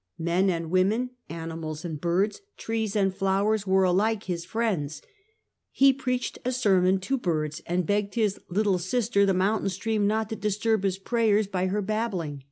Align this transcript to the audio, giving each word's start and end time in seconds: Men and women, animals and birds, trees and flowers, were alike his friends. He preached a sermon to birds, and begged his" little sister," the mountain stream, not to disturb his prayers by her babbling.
Men 0.17 0.49
and 0.49 0.71
women, 0.71 1.11
animals 1.29 1.85
and 1.85 2.01
birds, 2.01 2.41
trees 2.57 2.95
and 2.95 3.13
flowers, 3.13 3.67
were 3.67 3.83
alike 3.83 4.23
his 4.23 4.45
friends. 4.45 5.03
He 5.71 5.93
preached 5.93 6.39
a 6.43 6.51
sermon 6.51 6.99
to 7.01 7.19
birds, 7.19 7.61
and 7.67 7.85
begged 7.85 8.15
his" 8.15 8.39
little 8.49 8.79
sister," 8.79 9.27
the 9.27 9.35
mountain 9.35 9.69
stream, 9.69 10.07
not 10.07 10.29
to 10.29 10.35
disturb 10.35 10.83
his 10.85 10.97
prayers 10.97 11.45
by 11.45 11.67
her 11.67 11.83
babbling. 11.83 12.39